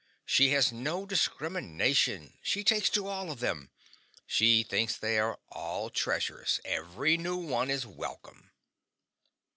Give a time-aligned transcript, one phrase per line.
[0.25, 3.69] She has no discrimination, she takes to all of them,
[4.25, 8.49] she thinks they are all treasures, every new one is welcome.